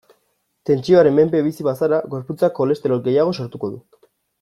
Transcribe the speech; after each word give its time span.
Tentsioaren 0.69 1.19
menpe 1.19 1.43
bizi 1.49 1.67
bazara, 1.69 2.01
gorputzak 2.17 2.59
kolesterol 2.63 3.07
gehiago 3.11 3.39
sortuko 3.41 3.75
du. 3.77 3.83